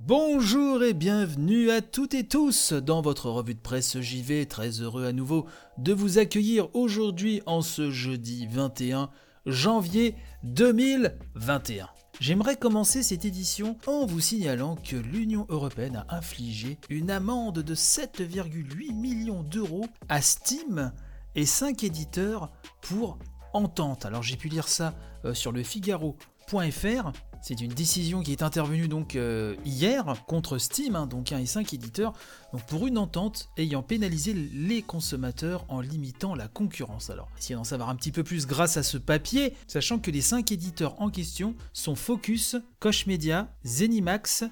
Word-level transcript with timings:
Bonjour 0.00 0.84
et 0.84 0.94
bienvenue 0.94 1.70
à 1.70 1.82
toutes 1.82 2.14
et 2.14 2.26
tous 2.26 2.72
dans 2.72 3.02
votre 3.02 3.30
revue 3.30 3.56
de 3.56 3.60
presse 3.60 3.98
JV. 3.98 4.46
Très 4.46 4.80
heureux 4.80 5.04
à 5.04 5.12
nouveau 5.12 5.46
de 5.76 5.92
vous 5.92 6.18
accueillir 6.18 6.74
aujourd'hui 6.74 7.42
en 7.46 7.62
ce 7.62 7.90
jeudi 7.90 8.46
21 8.46 9.10
janvier 9.44 10.14
2021. 10.44 11.88
J'aimerais 12.20 12.54
commencer 12.54 13.02
cette 13.02 13.24
édition 13.24 13.76
en 13.88 14.06
vous 14.06 14.20
signalant 14.20 14.76
que 14.76 14.96
l'Union 14.96 15.46
européenne 15.48 16.04
a 16.08 16.16
infligé 16.16 16.78
une 16.90 17.10
amende 17.10 17.58
de 17.58 17.74
7,8 17.74 18.94
millions 18.94 19.42
d'euros 19.42 19.86
à 20.08 20.22
Steam 20.22 20.92
et 21.34 21.44
5 21.44 21.82
éditeurs 21.82 22.52
pour 22.82 23.18
entente. 23.52 24.06
Alors 24.06 24.22
j'ai 24.22 24.36
pu 24.36 24.48
lire 24.48 24.68
ça 24.68 24.94
euh, 25.24 25.34
sur 25.34 25.50
le 25.50 25.64
Figaro.fr 25.64 27.12
c'est 27.40 27.60
une 27.60 27.72
décision 27.72 28.22
qui 28.22 28.32
est 28.32 28.42
intervenue 28.42 28.88
donc 28.88 29.16
euh, 29.16 29.54
hier 29.64 30.04
contre 30.26 30.58
Steam, 30.58 30.96
hein, 30.96 31.06
donc 31.06 31.32
1 31.32 31.38
et 31.38 31.46
5 31.46 31.72
éditeurs, 31.72 32.12
donc 32.52 32.64
pour 32.66 32.86
une 32.86 32.98
entente 32.98 33.48
ayant 33.56 33.82
pénalisé 33.82 34.34
les 34.34 34.82
consommateurs 34.82 35.64
en 35.68 35.80
limitant 35.80 36.34
la 36.34 36.48
concurrence. 36.48 37.10
Alors, 37.10 37.28
essayez 37.38 37.54
d'en 37.54 37.64
savoir 37.64 37.88
un 37.88 37.96
petit 37.96 38.12
peu 38.12 38.24
plus 38.24 38.46
grâce 38.46 38.76
à 38.76 38.82
ce 38.82 38.98
papier, 38.98 39.54
sachant 39.66 39.98
que 39.98 40.10
les 40.10 40.20
5 40.20 40.50
éditeurs 40.52 41.00
en 41.00 41.10
question 41.10 41.54
sont 41.72 41.94
Focus, 41.94 42.56
Koch 42.80 43.06
Media, 43.06 43.48
Zenimax, 43.64 44.44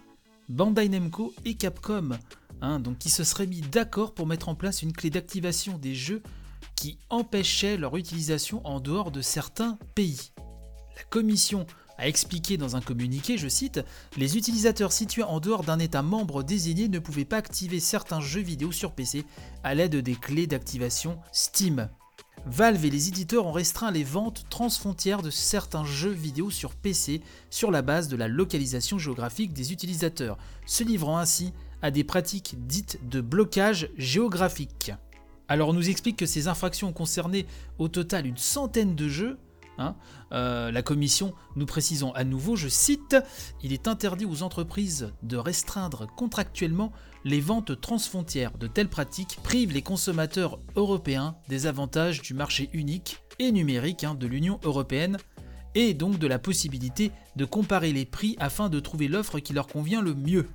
Bandai 0.48 0.88
Namco 0.88 1.34
et 1.45 1.54
Capcom, 1.54 2.10
hein, 2.60 2.78
donc 2.78 2.98
qui 2.98 3.10
se 3.10 3.24
seraient 3.24 3.46
mis 3.46 3.62
d'accord 3.62 4.14
pour 4.14 4.26
mettre 4.26 4.48
en 4.48 4.54
place 4.54 4.82
une 4.82 4.92
clé 4.92 5.10
d'activation 5.10 5.76
des 5.78 5.95
jeux 5.95 6.23
qui 6.76 6.98
empêchait 7.10 7.76
leur 7.76 7.96
utilisation 7.96 8.64
en 8.66 8.80
dehors 8.80 9.10
de 9.10 9.23
certains 9.23 9.79
pays. 9.95 10.32
La 10.96 11.02
commission 11.04 11.66
a 11.98 12.08
expliqué 12.08 12.56
dans 12.56 12.76
un 12.76 12.80
communiqué, 12.80 13.38
je 13.38 13.48
cite, 13.48 13.80
Les 14.16 14.36
utilisateurs 14.36 14.92
situés 14.92 15.22
en 15.22 15.40
dehors 15.40 15.64
d'un 15.64 15.78
État 15.78 16.02
membre 16.02 16.42
désigné 16.42 16.88
ne 16.88 16.98
pouvaient 16.98 17.24
pas 17.24 17.38
activer 17.38 17.80
certains 17.80 18.20
jeux 18.20 18.40
vidéo 18.40 18.72
sur 18.72 18.92
PC 18.92 19.24
à 19.64 19.74
l'aide 19.74 19.96
des 19.96 20.14
clés 20.14 20.46
d'activation 20.46 21.18
Steam. 21.32 21.88
Valve 22.44 22.84
et 22.84 22.90
les 22.90 23.08
éditeurs 23.08 23.46
ont 23.46 23.52
restreint 23.52 23.90
les 23.90 24.04
ventes 24.04 24.44
transfrontières 24.50 25.22
de 25.22 25.30
certains 25.30 25.84
jeux 25.84 26.10
vidéo 26.10 26.50
sur 26.50 26.74
PC 26.74 27.20
sur 27.50 27.70
la 27.70 27.82
base 27.82 28.08
de 28.08 28.16
la 28.16 28.28
localisation 28.28 28.98
géographique 28.98 29.52
des 29.52 29.72
utilisateurs, 29.72 30.38
se 30.64 30.84
livrant 30.84 31.18
ainsi 31.18 31.52
à 31.82 31.90
des 31.90 32.04
pratiques 32.04 32.54
dites 32.66 33.00
de 33.08 33.20
blocage 33.20 33.90
géographique. 33.96 34.92
Alors 35.48 35.70
on 35.70 35.72
nous 35.72 35.88
explique 35.88 36.16
que 36.16 36.26
ces 36.26 36.48
infractions 36.48 36.92
concerné 36.92 37.46
au 37.78 37.88
total 37.88 38.26
une 38.26 38.36
centaine 38.36 38.94
de 38.94 39.08
jeux, 39.08 39.38
Hein. 39.79 39.95
Euh, 40.32 40.71
la 40.71 40.82
commission, 40.82 41.35
nous 41.55 41.66
précisons 41.66 42.13
à 42.13 42.24
nouveau, 42.24 42.57
je 42.57 42.69
cite, 42.69 43.16
Il 43.63 43.73
est 43.73 43.88
interdit 43.88 44.24
aux 44.24 44.43
entreprises 44.43 45.13
de 45.23 45.37
restreindre 45.37 46.07
contractuellement 46.16 46.93
les 47.24 47.41
ventes 47.41 47.80
transfrontières. 47.80 48.57
De 48.59 48.66
telles 48.66 48.88
pratiques 48.88 49.38
privent 49.43 49.73
les 49.73 49.82
consommateurs 49.82 50.59
européens 50.77 51.37
des 51.49 51.66
avantages 51.66 52.23
du 52.23 52.35
marché 52.35 52.71
unique 52.73 53.19
et 53.38 53.52
numérique 53.52 54.04
hein, 54.04 54.15
de 54.15 54.27
l'Union 54.27 54.60
européenne 54.65 55.19
et 55.74 55.93
donc 55.93 56.19
de 56.19 56.27
la 56.27 56.38
possibilité 56.38 57.13
de 57.37 57.45
comparer 57.45 57.93
les 57.93 58.07
prix 58.07 58.35
afin 58.38 58.69
de 58.69 58.80
trouver 58.80 59.09
l'offre 59.09 59.41
qui 59.41 59.52
leur 59.52 59.66
convient 59.66 60.01
le 60.01 60.15
mieux. 60.15 60.49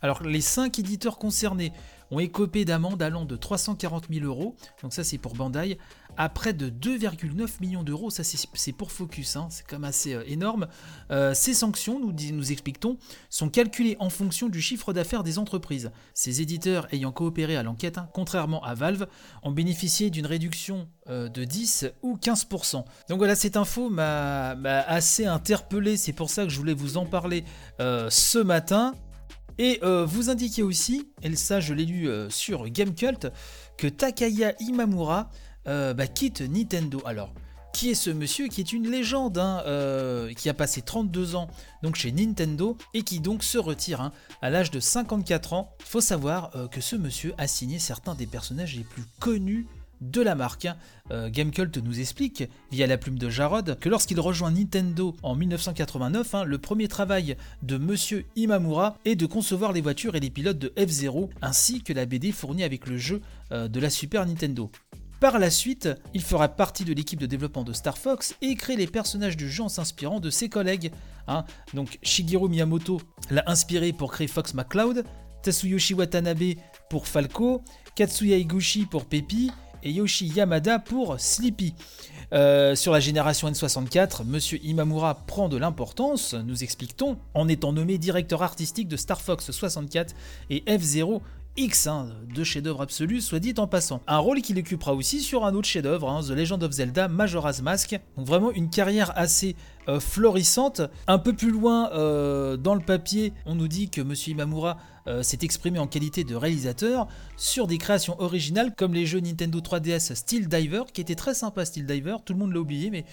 Alors 0.00 0.22
les 0.22 0.40
5 0.40 0.78
éditeurs 0.78 1.18
concernés 1.18 1.72
ont 2.10 2.18
écopé 2.18 2.64
d'amendes 2.64 3.02
allant 3.02 3.24
de 3.24 3.36
340 3.36 4.06
000 4.10 4.24
euros, 4.24 4.56
donc 4.82 4.92
ça 4.92 5.04
c'est 5.04 5.18
pour 5.18 5.34
Bandai, 5.34 5.78
à 6.16 6.28
près 6.28 6.52
de 6.52 6.68
2,9 6.68 7.60
millions 7.60 7.82
d'euros, 7.84 8.10
ça 8.10 8.22
c'est 8.24 8.72
pour 8.72 8.90
Focus, 8.90 9.36
hein, 9.36 9.46
c'est 9.50 9.64
quand 9.66 9.76
même 9.76 9.84
assez 9.84 10.14
euh, 10.14 10.24
énorme. 10.26 10.66
Euh, 11.10 11.32
ces 11.32 11.54
sanctions, 11.54 12.00
nous, 12.00 12.12
nous 12.32 12.52
expliquons, 12.52 12.96
sont 13.30 13.48
calculées 13.48 13.96
en 14.00 14.10
fonction 14.10 14.48
du 14.48 14.60
chiffre 14.60 14.92
d'affaires 14.92 15.22
des 15.22 15.38
entreprises. 15.38 15.92
Ces 16.14 16.42
éditeurs 16.42 16.92
ayant 16.92 17.12
coopéré 17.12 17.56
à 17.56 17.62
l'enquête, 17.62 17.98
hein, 17.98 18.08
contrairement 18.12 18.64
à 18.64 18.74
Valve, 18.74 19.06
ont 19.44 19.52
bénéficié 19.52 20.10
d'une 20.10 20.26
réduction 20.26 20.88
euh, 21.08 21.28
de 21.28 21.44
10 21.44 21.86
ou 22.02 22.16
15%. 22.16 22.84
Donc 23.08 23.18
voilà, 23.18 23.36
cette 23.36 23.56
info 23.56 23.88
m'a 23.88 24.50
assez 24.88 25.24
interpellé, 25.24 25.96
c'est 25.96 26.12
pour 26.12 26.30
ça 26.30 26.44
que 26.44 26.50
je 26.50 26.58
voulais 26.58 26.74
vous 26.74 26.96
en 26.96 27.06
parler 27.06 27.44
ce 27.78 28.38
matin. 28.38 28.94
Et 29.58 29.80
vous 29.82 30.30
indiquez 30.30 30.62
aussi, 30.62 31.08
et 31.22 31.34
ça 31.34 31.60
je 31.60 31.74
l'ai 31.74 31.84
lu 31.84 32.08
sur 32.28 32.68
Gamecult, 32.68 33.32
que 33.76 33.88
Takaya 33.88 34.54
Imamura 34.60 35.30
euh, 35.68 35.92
bah, 35.92 36.06
quitte 36.06 36.40
Nintendo. 36.40 37.02
Alors, 37.04 37.32
qui 37.74 37.90
est 37.90 37.94
ce 37.94 38.10
monsieur 38.10 38.48
qui 38.48 38.60
est 38.60 38.72
une 38.72 38.90
légende, 38.90 39.38
hein, 39.38 39.62
euh, 39.66 40.32
qui 40.32 40.48
a 40.48 40.54
passé 40.54 40.80
32 40.82 41.36
ans 41.36 41.48
donc 41.82 41.96
chez 41.96 42.10
Nintendo 42.10 42.76
et 42.94 43.02
qui 43.02 43.20
donc 43.20 43.44
se 43.44 43.58
retire 43.58 44.00
hein, 44.00 44.12
à 44.40 44.50
l'âge 44.50 44.70
de 44.70 44.80
54 44.80 45.52
ans? 45.52 45.76
Faut 45.84 46.00
savoir 46.00 46.50
euh, 46.56 46.68
que 46.68 46.80
ce 46.80 46.96
monsieur 46.96 47.34
a 47.38 47.46
signé 47.46 47.78
certains 47.78 48.14
des 48.14 48.26
personnages 48.26 48.76
les 48.76 48.84
plus 48.84 49.04
connus 49.20 49.66
de 50.00 50.22
la 50.22 50.34
marque. 50.34 50.66
Hein. 50.66 50.76
Gamecult 51.30 51.78
nous 51.78 52.00
explique, 52.00 52.44
via 52.70 52.86
la 52.86 52.98
plume 52.98 53.18
de 53.18 53.30
Jarod, 53.30 53.78
que 53.78 53.88
lorsqu'il 53.88 54.20
rejoint 54.20 54.50
Nintendo 54.50 55.16
en 55.22 55.34
1989, 55.34 56.34
le 56.44 56.58
premier 56.58 56.88
travail 56.88 57.36
de 57.62 57.78
Monsieur 57.78 58.26
Imamura 58.36 58.98
est 59.04 59.16
de 59.16 59.26
concevoir 59.26 59.72
les 59.72 59.80
voitures 59.80 60.16
et 60.16 60.20
les 60.20 60.30
pilotes 60.30 60.58
de 60.58 60.72
F-Zero, 60.76 61.30
ainsi 61.42 61.82
que 61.82 61.92
la 61.92 62.06
BD 62.06 62.32
fournie 62.32 62.64
avec 62.64 62.86
le 62.86 62.96
jeu 62.96 63.22
de 63.50 63.80
la 63.80 63.90
Super 63.90 64.26
Nintendo. 64.26 64.70
Par 65.20 65.40
la 65.40 65.50
suite, 65.50 65.88
il 66.14 66.22
fera 66.22 66.48
partie 66.48 66.84
de 66.84 66.92
l'équipe 66.92 67.18
de 67.18 67.26
développement 67.26 67.64
de 67.64 67.72
Star 67.72 67.98
Fox 67.98 68.36
et 68.40 68.54
crée 68.54 68.76
les 68.76 68.86
personnages 68.86 69.36
du 69.36 69.50
jeu 69.50 69.64
en 69.64 69.68
s'inspirant 69.68 70.20
de 70.20 70.30
ses 70.30 70.48
collègues. 70.48 70.92
Hein. 71.26 71.44
Donc 71.74 71.98
Shigeru 72.02 72.48
Miyamoto 72.48 73.00
l'a 73.30 73.42
inspiré 73.48 73.92
pour 73.92 74.12
créer 74.12 74.28
Fox 74.28 74.54
McCloud, 74.54 75.04
Tatsuyoshi 75.42 75.94
Watanabe 75.94 76.54
pour 76.88 77.08
Falco, 77.08 77.62
Katsuya 77.96 78.36
Higuchi 78.36 78.86
pour 78.86 79.06
Peppy 79.06 79.50
et 79.82 79.90
Yoshi 79.90 80.26
Yamada 80.26 80.78
pour 80.78 81.18
Sleepy. 81.18 81.74
Euh, 82.32 82.74
sur 82.74 82.92
la 82.92 83.00
génération 83.00 83.50
N64, 83.50 84.24
Monsieur 84.24 84.58
Imamura 84.62 85.14
prend 85.26 85.48
de 85.48 85.56
l'importance, 85.56 86.34
nous 86.34 86.62
explique-t-on, 86.62 87.16
en 87.34 87.48
étant 87.48 87.72
nommé 87.72 87.96
directeur 87.96 88.42
artistique 88.42 88.88
de 88.88 88.96
Star 88.96 89.20
Fox 89.20 89.50
64 89.50 90.14
et 90.50 90.62
F-Zero 90.68 91.22
X, 91.56 91.88
hein, 91.88 92.10
de 92.32 92.44
chef-d'œuvre 92.44 92.82
absolu, 92.82 93.20
soit 93.20 93.40
dit 93.40 93.54
en 93.58 93.66
passant. 93.66 94.00
Un 94.06 94.18
rôle 94.18 94.42
qu'il 94.42 94.58
occupera 94.58 94.94
aussi 94.94 95.20
sur 95.20 95.44
un 95.44 95.54
autre 95.54 95.66
chef-d'œuvre, 95.66 96.08
hein, 96.08 96.20
The 96.22 96.30
Legend 96.30 96.62
of 96.62 96.70
Zelda 96.70 97.08
Majora's 97.08 97.62
Mask. 97.62 97.98
Donc 98.16 98.26
vraiment 98.26 98.52
une 98.52 98.70
carrière 98.70 99.12
assez 99.16 99.56
euh, 99.88 100.00
florissante. 100.00 100.82
Un 101.06 101.18
peu 101.18 101.32
plus 101.32 101.50
loin 101.50 101.90
euh, 101.92 102.56
dans 102.56 102.74
le 102.74 102.80
papier, 102.80 103.32
on 103.46 103.54
nous 103.54 103.68
dit 103.68 103.88
que 103.88 104.02
Monsieur 104.02 104.32
Imamura 104.32 104.76
euh, 105.06 105.22
s'est 105.22 105.38
exprimé 105.40 105.78
en 105.78 105.86
qualité 105.86 106.24
de 106.24 106.34
réalisateur 106.34 107.08
sur 107.38 107.66
des 107.66 107.78
créations 107.78 108.20
originales 108.20 108.74
comme 108.74 108.92
les 108.92 109.06
jeux 109.06 109.20
Nintendo 109.20 109.60
3DS 109.60 110.14
Steel 110.14 110.46
Diver, 110.46 110.82
qui 110.92 111.00
était 111.00 111.14
très 111.14 111.32
sympa 111.32 111.64
Steel 111.64 111.86
Diver, 111.86 112.16
tout 112.22 112.34
le 112.34 112.38
monde 112.38 112.52
l'a 112.52 112.60
oublié 112.60 112.90
mais 112.90 113.04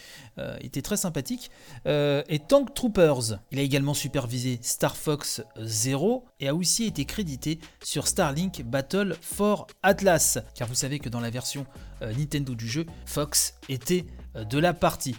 était 0.59 0.81
très 0.81 0.97
sympathique, 0.97 1.50
et 1.86 2.40
Tank 2.47 2.74
Troopers. 2.74 3.40
Il 3.52 3.59
a 3.59 3.62
également 3.62 3.94
supervisé 3.94 4.59
Star 4.62 4.97
Fox 4.97 5.44
Zero 5.62 6.25
et 6.40 6.47
a 6.47 6.56
aussi 6.56 6.86
été 6.86 7.06
crédité 7.06 7.59
sur 7.84 8.07
Starlink 8.07 8.63
Battle 8.63 9.16
for 9.22 9.68
Atlas, 9.84 10.40
car 10.56 10.68
vous 10.68 10.75
savez 10.75 11.00
que 11.00 11.09
dans 11.09 11.22
la 11.22 11.30
version 11.30 11.66
Nintendo 12.02 12.53
du 12.56 12.68
jeu, 12.68 12.86
Fox 13.06 13.56
était 13.69 14.06
de 14.36 14.59
la 14.59 14.74
partie. 14.74 15.16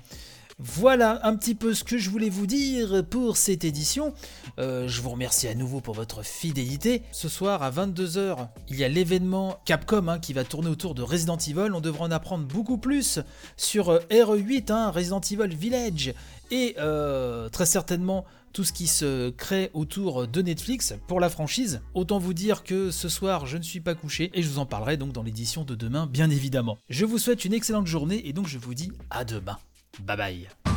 Voilà 0.59 1.21
un 1.27 1.37
petit 1.37 1.55
peu 1.55 1.75
ce 1.75 1.85
que 1.85 1.99
je 1.99 2.09
voulais 2.09 2.31
vous 2.31 2.47
dire 2.47 3.05
pour 3.11 3.37
cette 3.37 3.63
édition. 3.63 4.15
Euh, 4.59 4.89
je 4.89 5.03
vous 5.03 5.11
remercie 5.11 5.49
à 5.49 5.55
nouveau 5.55 5.83
pour 5.83 5.95
votre 5.95 6.25
fidélité. 6.25 7.03
Ce 7.13 7.29
soir 7.29 7.63
à 7.63 7.71
22h, 7.71 8.49
il 8.71 8.77
y 8.77 8.85
a 8.85 8.89
l'événement 8.89 9.61
Capcom 9.67 10.09
hein, 10.09 10.19
qui 10.19 10.33
va 10.33 10.45
tourner 10.45 10.71
autour 10.71 10.95
de 10.95 11.03
Resident 11.03 11.37
Evil. 11.37 11.73
On 11.75 11.83
devra 11.83 12.07
en 12.07 12.11
apprendre 12.11 12.47
beaucoup 12.47 12.79
plus 12.79 13.21
sur 13.59 13.91
euh, 13.91 13.99
RE8, 14.11 14.73
hein, 14.73 14.91
Resident 14.91 15.21
Evil 15.21 15.55
Village, 15.55 16.15
et 16.51 16.75
euh, 16.79 17.51
très 17.51 17.67
certainement 17.67 18.25
tout 18.55 18.65
ce 18.65 18.73
qui 18.73 18.87
se 18.87 19.29
crée 19.29 19.71
autour 19.75 20.27
de 20.27 20.41
Netflix 20.41 20.95
pour 21.07 21.21
la 21.21 21.29
franchise. 21.29 21.83
Autant 21.93 22.19
vous 22.19 22.33
dire 22.33 22.65
que 22.65 22.91
ce 22.91 23.11
soir 23.11 23.45
je 23.45 23.59
ne 23.59 23.63
suis 23.63 23.81
pas 23.81 23.95
couché 23.95 24.31
et 24.33 24.41
je 24.41 24.49
vous 24.49 24.59
en 24.59 24.65
parlerai 24.65 24.97
donc 24.97 25.13
dans 25.13 25.23
l'édition 25.23 25.65
de 25.65 25.75
demain 25.75 26.07
bien 26.07 26.31
évidemment. 26.31 26.79
Je 26.89 27.05
vous 27.05 27.19
souhaite 27.19 27.45
une 27.45 27.53
excellente 27.53 27.87
journée 27.87 28.27
et 28.27 28.33
donc 28.33 28.47
je 28.47 28.57
vous 28.57 28.73
dis 28.73 28.91
à 29.11 29.27
demain. 29.27 29.59
Bye 29.99 30.17
bye. 30.17 30.76